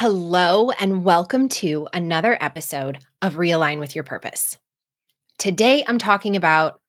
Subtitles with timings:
[0.00, 4.56] Hello, and welcome to another episode of Realign with Your Purpose.
[5.38, 6.80] Today, I'm talking about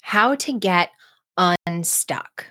[0.00, 0.88] how to get
[1.36, 2.46] unstuck,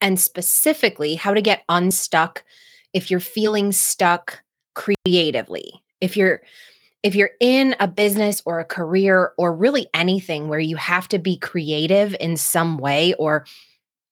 [0.00, 2.44] and specifically, how to get unstuck
[2.92, 4.40] if you're feeling stuck
[4.76, 5.82] creatively.
[6.00, 6.42] If you're
[7.02, 11.18] if you're in a business or a career or really anything where you have to
[11.18, 13.46] be creative in some way or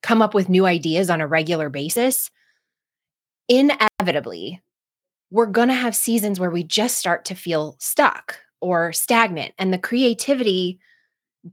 [0.02, 2.28] come up with new ideas on a regular basis,
[3.48, 4.60] inevitably
[5.32, 9.72] we're going to have seasons where we just start to feel stuck or stagnant and
[9.72, 10.78] the creativity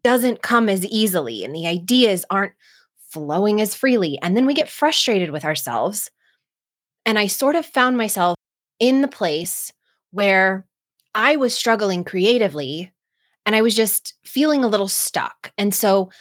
[0.03, 2.51] doesn't come as easily and the ideas aren't
[3.09, 4.19] flowing as freely.
[4.21, 6.11] And then we get frustrated with ourselves.
[7.05, 8.35] And I sort of found myself
[8.79, 9.71] in the place
[10.11, 10.67] where
[11.15, 12.91] I was struggling creatively
[13.45, 15.53] and I was just feeling a little stuck.
[15.57, 16.11] And so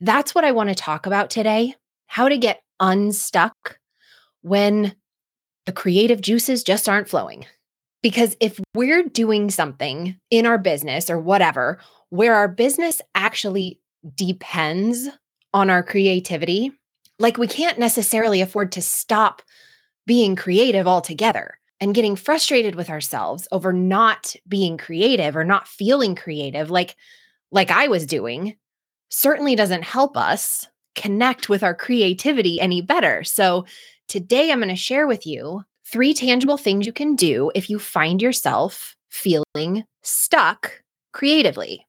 [0.00, 1.74] that's what I want to talk about today
[2.06, 3.78] how to get unstuck
[4.40, 4.94] when
[5.66, 7.46] the creative juices just aren't flowing.
[8.02, 11.78] Because if we're doing something in our business or whatever,
[12.10, 13.80] where our business actually
[14.16, 15.08] depends
[15.54, 16.72] on our creativity,
[17.18, 19.42] like we can't necessarily afford to stop
[20.06, 26.14] being creative altogether and getting frustrated with ourselves over not being creative or not feeling
[26.14, 26.96] creative like
[27.52, 28.56] like I was doing
[29.10, 33.24] certainly doesn't help us connect with our creativity any better.
[33.24, 33.66] So
[34.08, 37.78] Today, I'm going to share with you three tangible things you can do if you
[37.78, 40.82] find yourself feeling stuck
[41.12, 41.86] creatively.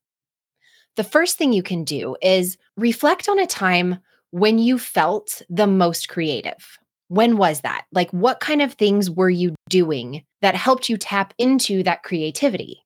[0.95, 3.99] The first thing you can do is reflect on a time
[4.31, 6.77] when you felt the most creative.
[7.07, 7.85] When was that?
[7.91, 12.83] Like, what kind of things were you doing that helped you tap into that creativity?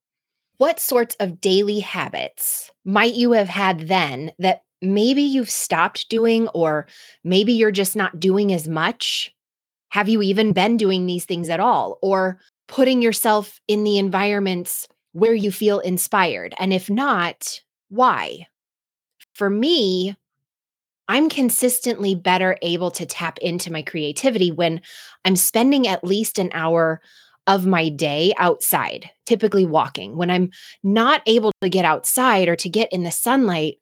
[0.57, 6.47] What sorts of daily habits might you have had then that maybe you've stopped doing,
[6.49, 6.87] or
[7.23, 9.33] maybe you're just not doing as much.
[9.89, 11.97] Have you even been doing these things at all?
[12.01, 16.53] Or putting yourself in the environments where you feel inspired?
[16.59, 18.47] And if not, why?
[19.33, 20.15] For me,
[21.07, 24.81] I'm consistently better able to tap into my creativity when
[25.23, 27.01] I'm spending at least an hour
[27.47, 30.17] of my day outside, typically walking.
[30.17, 30.51] When I'm
[30.83, 33.77] not able to get outside or to get in the sunlight,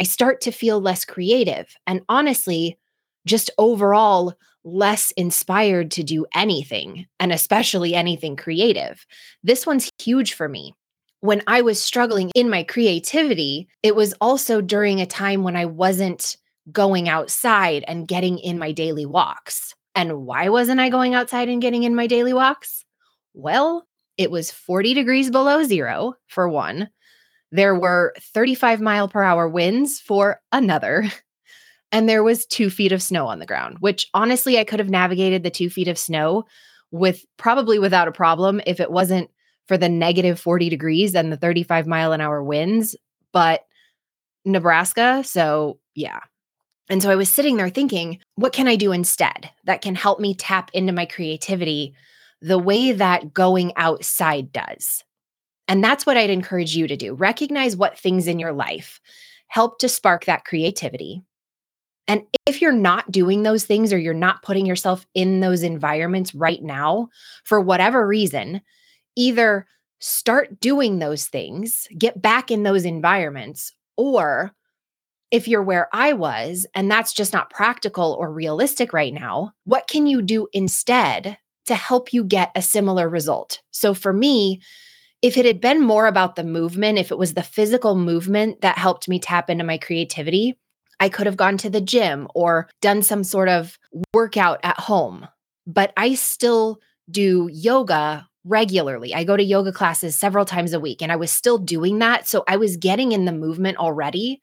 [0.00, 2.78] I start to feel less creative and honestly,
[3.26, 4.34] just overall
[4.64, 9.06] less inspired to do anything and especially anything creative.
[9.42, 10.74] This one's huge for me.
[11.20, 15.66] When I was struggling in my creativity, it was also during a time when I
[15.66, 16.36] wasn't
[16.72, 19.74] going outside and getting in my daily walks.
[19.94, 22.84] And why wasn't I going outside and getting in my daily walks?
[23.32, 23.86] Well,
[24.16, 26.88] it was 40 degrees below zero, for one.
[27.54, 31.04] There were 35 mile per hour winds for another.
[31.92, 34.90] And there was two feet of snow on the ground, which honestly, I could have
[34.90, 36.44] navigated the two feet of snow
[36.90, 39.30] with probably without a problem if it wasn't
[39.68, 42.96] for the negative 40 degrees and the 35 mile an hour winds.
[43.32, 43.60] But
[44.44, 46.18] Nebraska, so yeah.
[46.88, 50.18] And so I was sitting there thinking, what can I do instead that can help
[50.18, 51.94] me tap into my creativity
[52.40, 55.04] the way that going outside does?
[55.68, 57.14] And that's what I'd encourage you to do.
[57.14, 59.00] Recognize what things in your life
[59.48, 61.22] help to spark that creativity.
[62.06, 66.34] And if you're not doing those things or you're not putting yourself in those environments
[66.34, 67.08] right now,
[67.44, 68.60] for whatever reason,
[69.16, 69.66] either
[70.00, 74.52] start doing those things, get back in those environments, or
[75.30, 79.88] if you're where I was and that's just not practical or realistic right now, what
[79.88, 83.62] can you do instead to help you get a similar result?
[83.70, 84.60] So for me,
[85.24, 88.76] if it had been more about the movement, if it was the physical movement that
[88.76, 90.54] helped me tap into my creativity,
[91.00, 93.78] I could have gone to the gym or done some sort of
[94.12, 95.26] workout at home.
[95.66, 96.78] But I still
[97.10, 99.14] do yoga regularly.
[99.14, 102.28] I go to yoga classes several times a week and I was still doing that.
[102.28, 104.42] So I was getting in the movement already.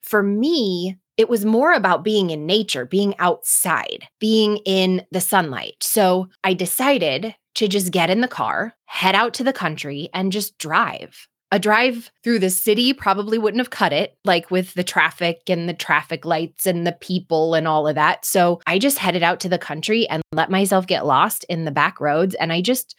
[0.00, 5.74] For me, it was more about being in nature, being outside, being in the sunlight.
[5.82, 10.32] So I decided to just get in the car, head out to the country, and
[10.32, 11.28] just drive.
[11.52, 15.68] A drive through the city probably wouldn't have cut it, like with the traffic and
[15.68, 18.24] the traffic lights and the people and all of that.
[18.24, 21.70] So I just headed out to the country and let myself get lost in the
[21.70, 22.34] back roads.
[22.34, 22.96] And I just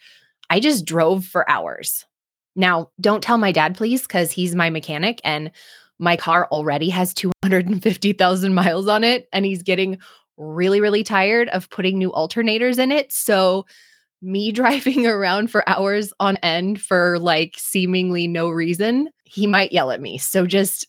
[0.48, 2.06] I just drove for hours.
[2.54, 5.50] Now, don't tell my dad, please, because he's my mechanic and
[5.98, 9.98] my car already has 250,000 miles on it and he's getting
[10.38, 13.12] really, really tired of putting new alternators in it.
[13.12, 13.66] So,
[14.26, 19.90] me driving around for hours on end for like seemingly no reason, he might yell
[19.90, 20.18] at me.
[20.18, 20.86] So, just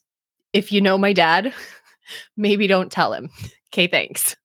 [0.54, 1.54] if you know my dad,
[2.38, 3.30] maybe don't tell him.
[3.74, 4.36] Okay, thanks.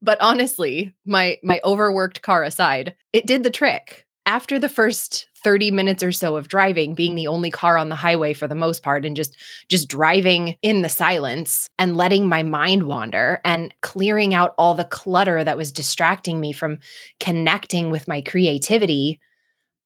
[0.00, 5.70] But honestly, my my overworked car aside, it did the trick after the first 30
[5.70, 8.82] minutes or so of driving being the only car on the highway for the most
[8.82, 9.36] part and just
[9.68, 14.84] just driving in the silence and letting my mind wander and clearing out all the
[14.84, 16.78] clutter that was distracting me from
[17.20, 19.20] connecting with my creativity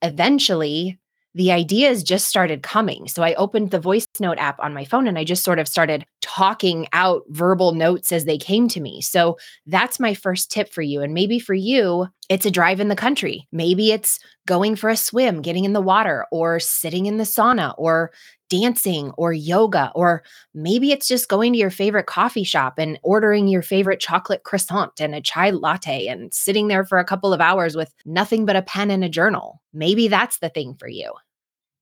[0.02, 0.98] eventually
[1.34, 3.06] the ideas just started coming.
[3.06, 5.68] So I opened the voice note app on my phone and I just sort of
[5.68, 9.00] started talking out verbal notes as they came to me.
[9.00, 11.00] So that's my first tip for you.
[11.00, 13.48] And maybe for you, it's a drive in the country.
[13.50, 17.74] Maybe it's going for a swim, getting in the water, or sitting in the sauna,
[17.78, 18.12] or
[18.50, 20.22] dancing, or yoga, or
[20.54, 25.00] maybe it's just going to your favorite coffee shop and ordering your favorite chocolate croissant
[25.00, 28.56] and a chai latte and sitting there for a couple of hours with nothing but
[28.56, 29.62] a pen and a journal.
[29.72, 31.12] Maybe that's the thing for you.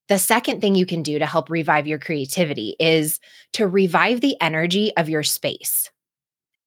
[0.08, 3.19] The second thing you can do to help revive your creativity is
[3.55, 5.91] to revive the energy of your space.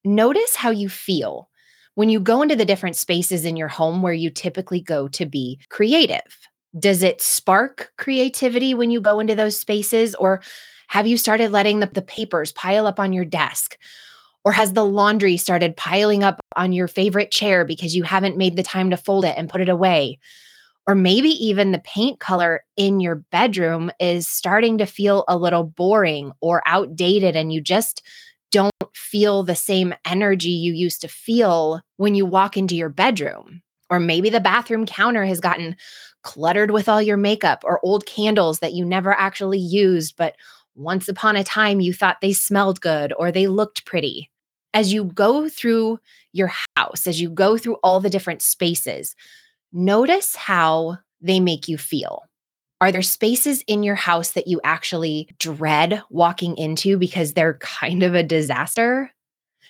[0.04, 1.50] Notice how you feel
[1.96, 5.26] when you go into the different spaces in your home where you typically go to
[5.26, 6.48] be creative.
[6.78, 10.16] Does it spark creativity when you go into those spaces?
[10.16, 10.42] Or
[10.88, 13.78] have you started letting the, the papers pile up on your desk?
[14.46, 18.56] Or has the laundry started piling up on your favorite chair because you haven't made
[18.56, 20.20] the time to fold it and put it away?
[20.90, 25.64] Or maybe even the paint color in your bedroom is starting to feel a little
[25.64, 28.02] boring or outdated and you just
[28.50, 33.62] don't feel the same energy you used to feel when you walk into your bedroom.
[33.92, 35.76] Or maybe the bathroom counter has gotten
[36.24, 40.38] cluttered with all your makeup or old candles that you never actually used, but
[40.74, 44.32] once upon a time you thought they smelled good or they looked pretty.
[44.74, 46.00] As you go through
[46.34, 49.16] your house, as you go through all the different spaces,
[49.71, 52.23] notice how they make you feel.
[52.81, 58.04] Are there spaces in your house that you actually dread walking into because they're kind
[58.04, 59.11] of a disaster?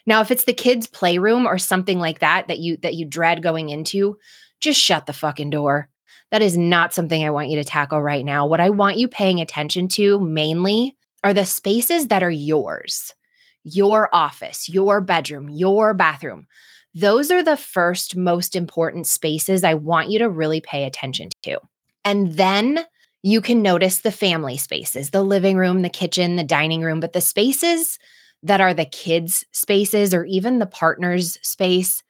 [0.06, 3.44] Now, if it's the kids' playroom or something like that that you that you dread
[3.44, 4.18] going into,
[4.60, 5.90] just shut the fucking door.
[6.32, 8.46] That is not something I want you to tackle right now.
[8.46, 13.14] What I want you paying attention to mainly are the spaces that are yours.
[13.64, 16.48] Your office, your bedroom, your bathroom.
[16.96, 21.60] Those are the first most important spaces I want you to really pay attention to.
[22.04, 22.86] And then
[23.22, 27.14] you can notice the family spaces, the living room, the kitchen, the dining room, but
[27.14, 28.00] the spaces
[28.44, 32.02] that are the kids' spaces or even the partner's space,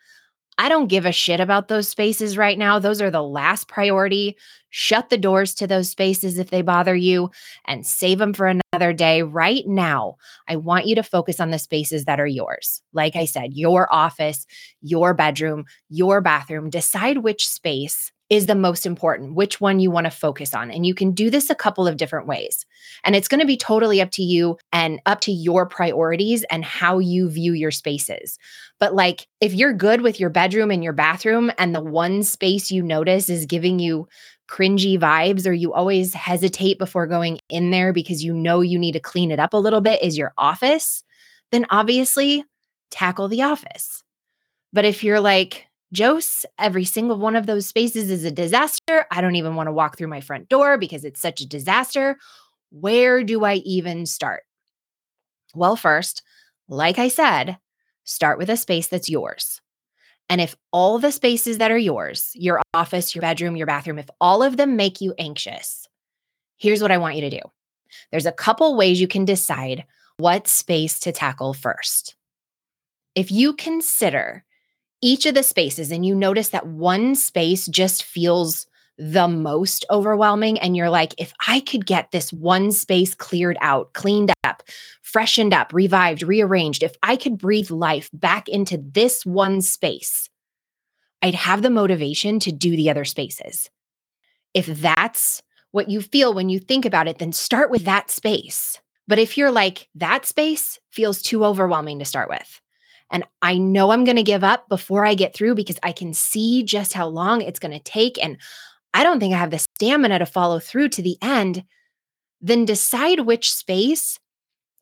[0.59, 2.79] I don't give a shit about those spaces right now.
[2.79, 4.35] Those are the last priority.
[4.71, 7.31] Shut the doors to those spaces if they bother you
[7.65, 9.23] and save them for another day.
[9.23, 10.17] Right now,
[10.49, 12.81] I want you to focus on the spaces that are yours.
[12.91, 14.45] Like I said, your office,
[14.81, 16.69] your bedroom, your bathroom.
[16.69, 20.69] Decide which space is the most important, which one you want to focus on.
[20.69, 22.65] And you can do this a couple of different ways.
[23.03, 26.63] And it's going to be totally up to you and up to your priorities and
[26.63, 28.37] how you view your spaces.
[28.79, 32.69] But like, if you're good with your bedroom and your bathroom, and the one space
[32.69, 34.07] you notice is giving you
[34.47, 38.93] cringy vibes, or you always hesitate before going in there because you know you need
[38.93, 41.03] to clean it up a little bit, is your office,
[41.51, 42.43] then obviously
[42.91, 44.03] tackle the office.
[44.71, 49.05] But if you're like, Josie, every single one of those spaces is a disaster.
[49.11, 52.17] I don't even want to walk through my front door because it's such a disaster.
[52.69, 54.43] Where do I even start?
[55.55, 56.21] Well, first,
[56.67, 57.57] like I said,
[58.03, 59.61] start with a space that's yours.
[60.29, 64.09] And if all the spaces that are yours, your office, your bedroom, your bathroom, if
[64.21, 65.87] all of them make you anxious,
[66.57, 67.41] here's what I want you to do.
[68.11, 69.85] There's a couple ways you can decide
[70.17, 72.15] what space to tackle first.
[73.15, 74.43] If you consider
[75.01, 80.59] each of the spaces and you notice that one space just feels the most overwhelming,
[80.59, 84.61] and you're like, if I could get this one space cleared out, cleaned up,
[85.01, 90.29] freshened up, revived, rearranged, if I could breathe life back into this one space,
[91.21, 93.69] I'd have the motivation to do the other spaces.
[94.53, 95.41] If that's
[95.71, 98.81] what you feel when you think about it, then start with that space.
[99.07, 102.59] But if you're like, that space feels too overwhelming to start with,
[103.11, 106.13] and I know I'm going to give up before I get through because I can
[106.13, 108.21] see just how long it's going to take.
[108.23, 108.37] And
[108.93, 111.63] I don't think I have the stamina to follow through to the end.
[112.41, 114.19] Then decide which space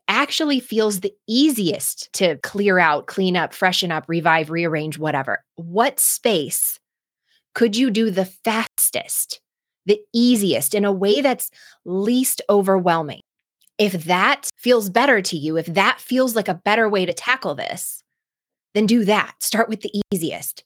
[0.08, 5.44] actually feels the easiest to clear out, clean up, freshen up, revive, rearrange, whatever.
[5.56, 6.80] What space
[7.56, 9.42] could you do the fastest,
[9.86, 11.50] the easiest, in a way that's
[11.86, 13.22] least overwhelming?
[13.78, 17.56] If that feels better to you, if that feels like a better way to tackle
[17.56, 18.04] this,
[18.74, 19.36] then do that.
[19.40, 20.64] Start with the easiest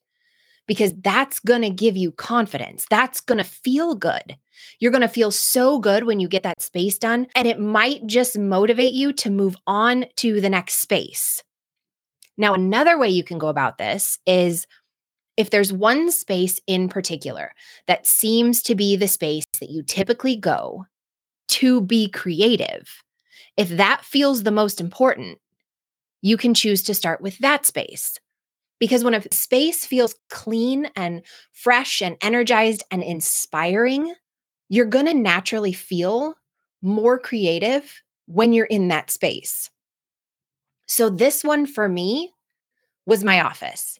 [0.67, 2.85] because that's going to give you confidence.
[2.89, 4.37] That's going to feel good.
[4.79, 8.05] You're going to feel so good when you get that space done, and it might
[8.05, 11.43] just motivate you to move on to the next space.
[12.37, 14.65] Now, another way you can go about this is
[15.37, 17.53] if there's one space in particular
[17.87, 20.85] that seems to be the space that you typically go
[21.49, 23.03] to be creative,
[23.57, 25.39] if that feels the most important,
[26.21, 28.19] you can choose to start with that space.
[28.79, 31.21] Because when a space feels clean and
[31.53, 34.13] fresh and energized and inspiring,
[34.69, 36.35] you're going to naturally feel
[36.81, 39.69] more creative when you're in that space.
[40.87, 42.31] So, this one for me
[43.05, 43.99] was my office.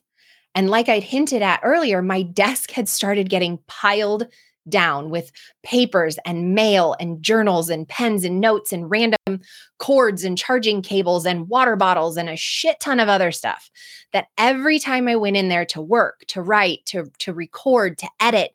[0.54, 4.26] And like I'd hinted at earlier, my desk had started getting piled
[4.68, 9.40] down with papers and mail and journals and pens and notes and random
[9.78, 13.70] cords and charging cables and water bottles and a shit ton of other stuff
[14.12, 18.08] that every time I went in there to work, to write, to, to record, to
[18.20, 18.52] edit,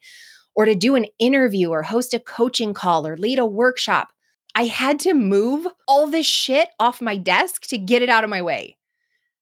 [0.56, 4.10] or to do an interview or host a coaching call or lead a workshop,
[4.56, 8.30] I had to move all this shit off my desk to get it out of
[8.30, 8.76] my way.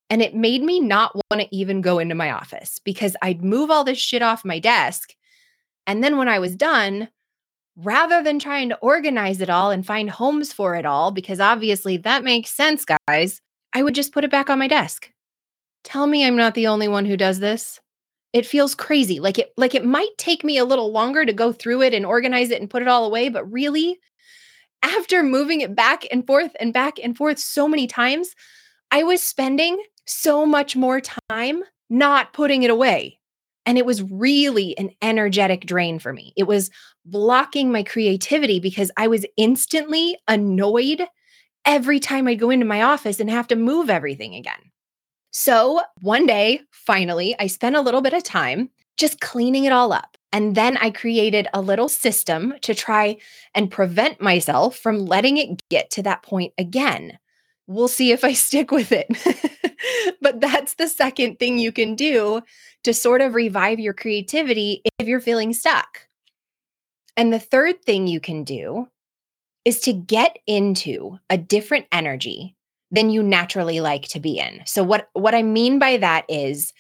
[0.10, 3.72] And it made me not want to even go into my office because I'd move
[3.72, 5.16] all this shit off my desk
[5.88, 7.10] and then when I was done,
[7.78, 11.98] rather than trying to organize it all and find homes for it all, because obviously
[11.98, 13.42] that makes sense, guys,
[13.74, 15.10] I would just put it back on my desk.
[15.84, 17.80] Tell me I'm not the only one who does this.
[18.34, 19.20] It feels crazy.
[19.20, 22.06] Like it like it might take me a little longer to go through it and
[22.06, 24.00] organize it and put it all away, but really
[24.84, 28.36] after moving it back and forth and back and forth so many times,
[28.92, 33.20] I was spending so much more time not putting it away.
[33.66, 36.34] And it was really an energetic drain for me.
[36.36, 36.70] It was
[37.06, 41.06] blocking my creativity because I was instantly annoyed
[41.66, 44.72] every time I'd go into my office and have to move everything again.
[45.32, 49.92] So one day, finally, I spent a little bit of time just cleaning it all
[49.92, 50.16] up.
[50.32, 53.18] And then I created a little system to try
[53.54, 57.18] and prevent myself from letting it get to that point again.
[57.68, 59.08] We'll see if I stick with it.
[60.22, 62.42] but that's the second thing you can do
[62.84, 66.08] to sort of revive your creativity if you're feeling stuck.
[67.18, 68.88] And the third thing you can do
[69.64, 72.56] is to get into a different energy
[72.92, 74.62] than you naturally like to be in.
[74.66, 76.72] So what what I mean by that is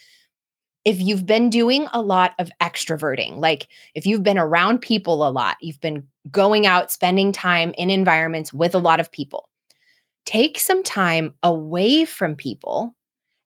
[0.86, 5.32] if you've been doing a lot of extroverting, like if you've been around people a
[5.32, 9.50] lot, you've been going out spending time in environments with a lot of people.
[10.25, 12.96] Take some time away from people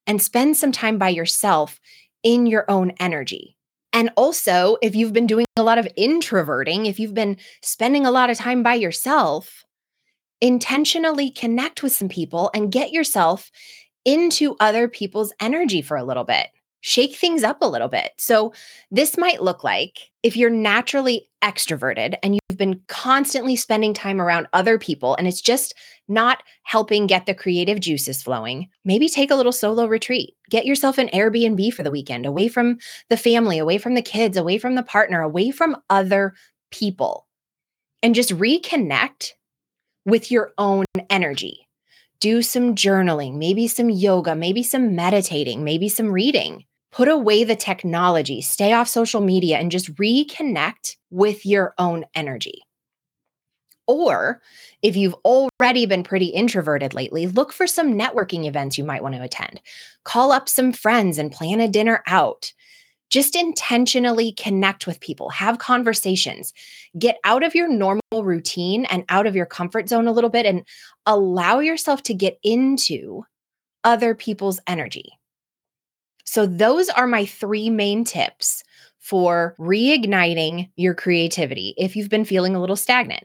[0.08, 1.80] and spend some time by yourself
[2.24, 3.58] in your own energy.
[3.92, 8.12] And also, if you've been doing a lot of introverting, if you've been spending a
[8.12, 9.66] lot of time by yourself,
[10.42, 13.52] intentionally connect with some people and get yourself
[14.06, 16.48] into other people's energy for a little bit
[16.82, 18.14] shake things up a little bit.
[18.18, 18.54] So,
[18.92, 24.48] this might look like if you're naturally extroverted and you've been constantly spending time around
[24.54, 25.74] other people and it's just
[26.08, 30.36] not helping get the creative juices flowing, maybe take a little solo retreat.
[30.52, 32.78] Get yourself an Airbnb for the weekend, away from
[33.10, 36.36] the family, away from the kids, away from the partner, away from other
[36.72, 37.26] people,
[38.04, 39.32] and just reconnect
[40.06, 41.68] with your own energy.
[42.20, 47.56] Do some journaling, maybe some yoga, maybe some meditating, maybe some reading Put away the
[47.56, 52.64] technology, stay off social media, and just reconnect with your own energy.
[53.90, 54.42] Or
[54.84, 59.16] if you've already been pretty introverted lately, look for some networking events you might want
[59.16, 59.62] to attend.
[60.04, 62.54] Call up some friends and plan a dinner out.
[63.10, 66.54] Just intentionally connect with people, have conversations,
[67.00, 70.46] get out of your normal routine and out of your comfort zone a little bit
[70.46, 70.64] and
[71.08, 73.24] allow yourself to get into
[73.84, 75.19] other people's energy.
[76.32, 78.64] So, those are my three main tips
[79.00, 83.24] for reigniting your creativity if you've been feeling a little stagnant.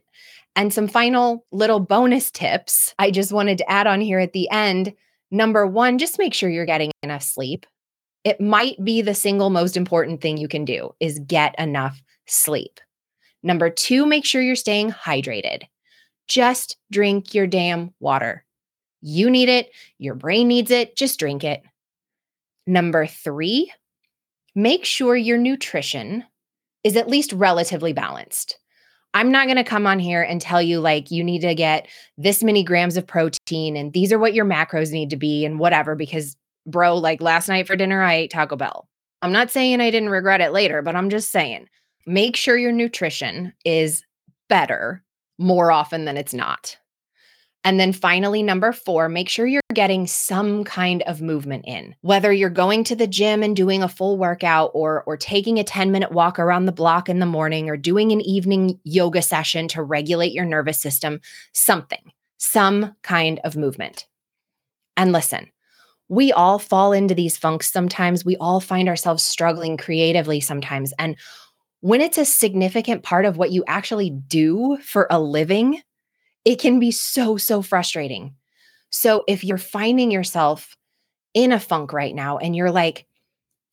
[0.56, 4.48] And some final little bonus tips I just wanted to add on here at the
[4.50, 4.94] end.
[5.30, 7.66] Number one, just make sure you're getting enough sleep.
[8.24, 12.80] It might be the single most important thing you can do is get enough sleep.
[13.42, 15.64] Number two, make sure you're staying hydrated.
[16.26, 18.46] Just drink your damn water.
[19.02, 21.62] You need it, your brain needs it, just drink it.
[22.66, 23.72] Number three,
[24.54, 26.24] make sure your nutrition
[26.82, 28.58] is at least relatively balanced.
[29.14, 31.86] I'm not going to come on here and tell you like you need to get
[32.18, 35.58] this many grams of protein and these are what your macros need to be and
[35.60, 38.88] whatever because bro like last night for dinner I ate Taco Bell.
[39.22, 41.68] I'm not saying I didn't regret it later, but I'm just saying
[42.06, 44.02] make sure your nutrition is
[44.48, 45.02] better
[45.38, 46.76] more often than it's not.
[47.64, 51.94] And then finally, number four, make sure you're getting some kind of movement in.
[52.02, 55.64] Whether you're going to the gym and doing a full workout or, or taking a
[55.64, 59.66] 10 minute walk around the block in the morning or doing an evening yoga session
[59.68, 61.20] to regulate your nervous system,
[61.52, 64.06] something, some kind of movement.
[64.96, 65.50] And listen,
[66.08, 68.26] we all fall into these funks sometimes.
[68.26, 70.92] We all find ourselves struggling creatively sometimes.
[70.98, 71.16] And
[71.80, 75.80] when it's a significant part of what you actually do for a living,
[76.44, 78.34] it can be so, so frustrating.
[78.90, 80.76] So if you're finding yourself
[81.32, 83.06] in a funk right now and you're like,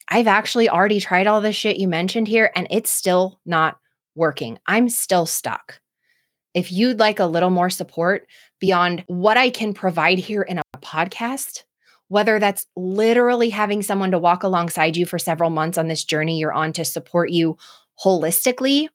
[0.07, 3.77] I've actually already tried all this shit you mentioned here and it's still not
[4.15, 5.79] working, I'm still stuck.
[6.53, 8.27] If you'd like a little more support
[8.59, 11.63] beyond what I can provide here in a podcast,
[12.09, 16.39] whether that's literally having someone to walk alongside you for several months on this journey
[16.39, 17.57] you're on to support you
[18.03, 18.89] holistically,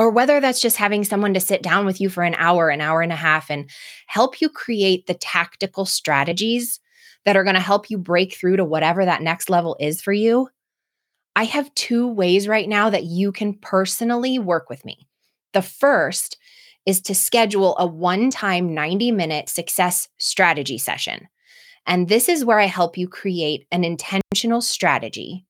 [0.00, 2.80] or whether that's just having someone to sit down with you for an hour, an
[2.80, 3.68] hour and a half, and
[4.06, 6.80] help you create the tactical strategies
[7.26, 10.14] that are going to help you break through to whatever that next level is for
[10.14, 10.48] you.
[11.36, 15.06] I have two ways right now that you can personally work with me.
[15.52, 16.38] The first
[16.86, 21.28] is to schedule a one time 90 minute success strategy session.
[21.86, 25.44] And this is where I help you create an intentional strategy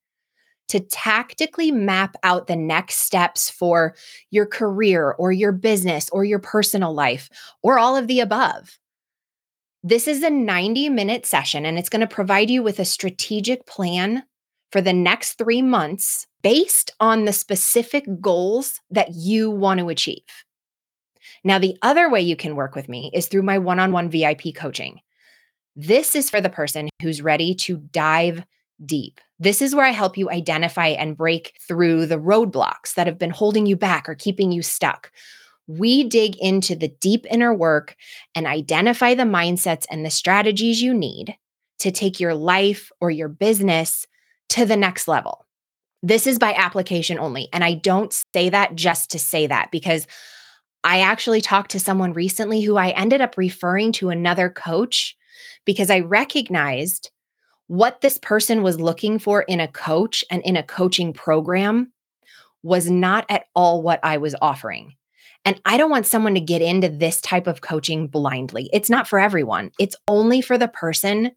[0.71, 3.93] to tactically map out the next steps for
[4.29, 7.29] your career or your business or your personal life
[7.61, 8.79] or all of the above.
[9.83, 13.65] This is a 90 minute session and it's going to provide you with a strategic
[13.65, 14.23] plan
[14.71, 20.23] for the next three months based on the specific goals that you want to achieve.
[21.43, 24.09] Now, the other way you can work with me is through my one on one
[24.09, 25.01] VIP coaching.
[25.75, 28.45] This is for the person who's ready to dive
[28.85, 29.19] deep.
[29.39, 33.31] This is where I help you identify and break through the roadblocks that have been
[33.31, 35.11] holding you back or keeping you stuck.
[35.67, 37.95] We dig into the deep inner work
[38.35, 41.35] and identify the mindsets and the strategies you need
[41.79, 44.05] to take your life or your business
[44.49, 45.45] to the next level.
[46.03, 47.47] This is by application only.
[47.53, 50.07] And I don't say that just to say that because
[50.83, 55.15] I actually talked to someone recently who I ended up referring to another coach
[55.65, 57.11] because I recognized
[57.71, 61.89] what this person was looking for in a coach and in a coaching program
[62.63, 64.95] was not at all what I was offering.
[65.45, 68.69] And I don't want someone to get into this type of coaching blindly.
[68.73, 69.71] It's not for everyone.
[69.79, 71.31] It's only for the person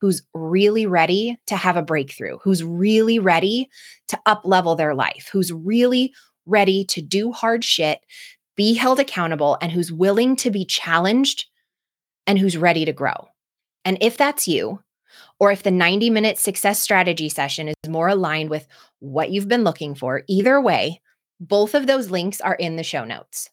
[0.00, 3.70] who's really ready to have a breakthrough, who's really ready
[4.08, 6.12] to up level their life, who's really
[6.46, 8.00] ready to do hard shit,
[8.56, 11.46] be held accountable, and who's willing to be challenged
[12.26, 13.28] and who's ready to grow.
[13.84, 14.80] And if that's you,
[15.38, 18.66] or if the 90 minute success strategy session is more aligned with
[19.00, 21.00] what you've been looking for, either way,
[21.40, 23.50] both of those links are in the show notes.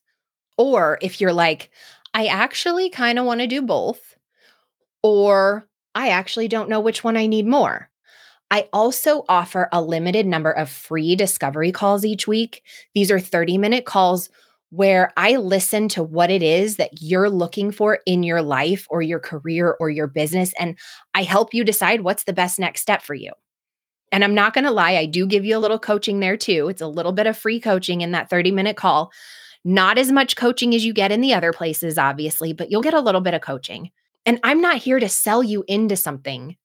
[0.57, 1.71] Or if you're like,
[2.13, 4.15] I actually kind of want to do both,
[5.01, 7.89] or I actually don't know which one I need more.
[8.51, 12.61] I also offer a limited number of free discovery calls each week.
[12.93, 14.29] These are 30 minute calls
[14.73, 19.03] where I listen to what it is that you're looking for in your life or
[19.03, 20.51] your career or your business.
[20.57, 20.79] And
[21.13, 23.33] I help you decide what's the best next step for you.
[24.11, 26.69] And I'm not going to lie, I do give you a little coaching there too.
[26.69, 29.11] It's a little bit of free coaching in that 30 minute call.
[29.63, 32.95] Not as much coaching as you get in the other places, obviously, but you'll get
[32.95, 33.91] a little bit of coaching.
[34.25, 36.57] And I'm not here to sell you into something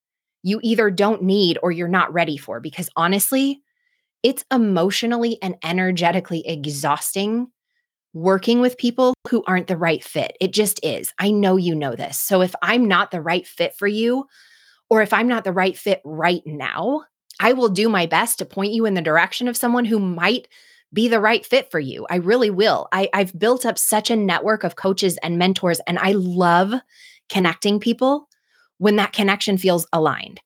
[0.42, 2.59] you either don't need or you're not ready for.
[2.59, 3.61] Because honestly,
[4.23, 7.49] it's emotionally and energetically exhausting
[8.14, 10.37] working with people who aren't the right fit.
[10.40, 11.12] It just is.
[11.18, 12.18] I know you know this.
[12.18, 14.27] So if I'm not the right fit for you,
[14.90, 17.05] or if I'm not the right fit right now,
[17.40, 20.49] I will do my best to point you in the direction of someone who might
[20.92, 22.07] be the right fit for you.
[22.09, 22.88] I really will.
[22.92, 26.73] I, I've built up such a network of coaches and mentors, and I love
[27.29, 28.29] connecting people
[28.79, 30.40] when that connection feels aligned.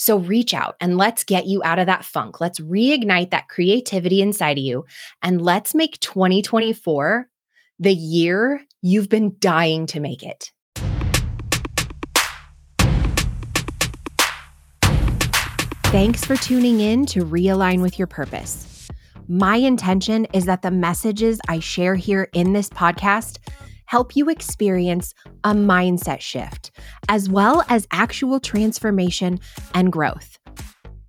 [0.00, 2.40] So reach out and let's get you out of that funk.
[2.40, 4.86] Let's reignite that creativity inside of you
[5.22, 7.28] and let's make 2024
[7.80, 10.52] the year you've been dying to make it.
[15.86, 18.88] Thanks for tuning in to Realign with Your Purpose.
[19.26, 23.38] My intention is that the messages I share here in this podcast
[23.88, 26.70] help you experience a mindset shift,
[27.08, 29.40] as well as actual transformation
[29.72, 30.38] and growth.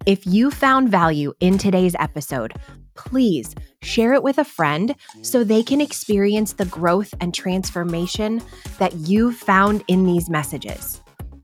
[0.06, 2.54] If you found value in today's episode,
[2.96, 8.42] please share it with a friend so they can experience the growth and transformation
[8.78, 11.02] that you've found in these messages.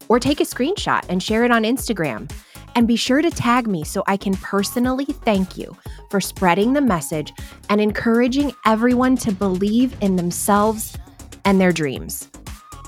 [0.07, 2.31] Or take a screenshot and share it on Instagram.
[2.75, 5.75] And be sure to tag me so I can personally thank you
[6.09, 7.33] for spreading the message
[7.69, 10.97] and encouraging everyone to believe in themselves
[11.45, 12.29] and their dreams.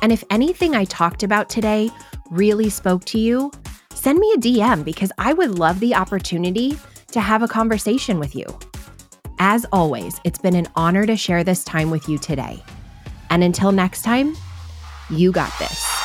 [0.01, 1.89] And if anything I talked about today
[2.29, 3.51] really spoke to you,
[3.93, 6.77] send me a DM because I would love the opportunity
[7.11, 8.45] to have a conversation with you.
[9.39, 12.61] As always, it's been an honor to share this time with you today.
[13.29, 14.35] And until next time,
[15.09, 15.96] you got this.